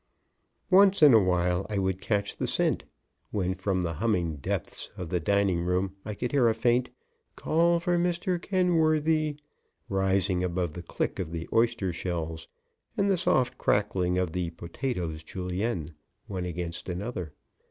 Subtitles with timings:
[0.71, 2.85] Once in a while I would catch the scent,
[3.29, 6.89] when, from the humming depths of the dining room, I could hear a faint
[7.35, 8.41] "Call for Mr.
[8.41, 9.35] Kenworthy"
[9.89, 12.47] rising above the click of the oyster shells
[12.97, 15.93] and the soft crackling of the "potatoes Julienne"
[16.25, 17.33] one against another.